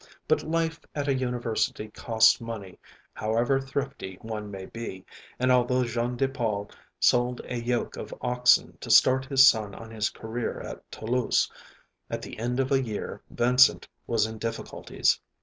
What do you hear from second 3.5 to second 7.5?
thrifty one may be, and although Jean de Paul sold